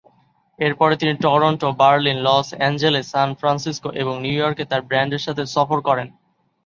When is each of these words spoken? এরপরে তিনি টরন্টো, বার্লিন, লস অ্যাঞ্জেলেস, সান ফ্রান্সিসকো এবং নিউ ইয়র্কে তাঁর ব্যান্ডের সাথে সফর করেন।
এরপরে 0.59 0.93
তিনি 0.95 1.13
টরন্টো, 1.23 1.67
বার্লিন, 1.79 2.17
লস 2.27 2.47
অ্যাঞ্জেলেস, 2.53 3.05
সান 3.11 3.29
ফ্রান্সিসকো 3.39 3.89
এবং 4.01 4.13
নিউ 4.23 4.35
ইয়র্কে 4.37 4.63
তাঁর 4.65 4.81
ব্যান্ডের 4.89 5.25
সাথে 5.25 5.43
সফর 5.55 5.79
করেন। 5.87 6.07